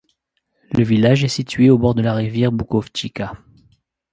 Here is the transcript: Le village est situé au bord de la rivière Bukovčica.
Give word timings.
Le 0.71 0.83
village 0.83 1.23
est 1.23 1.27
situé 1.27 1.69
au 1.69 1.77
bord 1.77 1.93
de 1.93 2.01
la 2.01 2.15
rivière 2.15 2.51
Bukovčica. 2.51 3.37